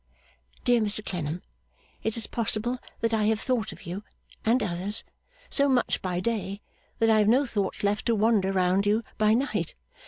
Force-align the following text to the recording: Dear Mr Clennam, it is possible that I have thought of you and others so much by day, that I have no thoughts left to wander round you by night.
Dear 0.63 0.81
Mr 0.81 1.05
Clennam, 1.05 1.43
it 2.01 2.17
is 2.17 2.25
possible 2.25 2.79
that 3.01 3.13
I 3.13 3.25
have 3.25 3.39
thought 3.39 3.71
of 3.71 3.83
you 3.83 4.03
and 4.43 4.63
others 4.63 5.03
so 5.47 5.69
much 5.69 6.01
by 6.01 6.19
day, 6.19 6.59
that 6.97 7.11
I 7.11 7.19
have 7.19 7.27
no 7.27 7.45
thoughts 7.45 7.83
left 7.83 8.07
to 8.07 8.15
wander 8.15 8.51
round 8.51 8.87
you 8.87 9.03
by 9.19 9.35
night. 9.35 9.75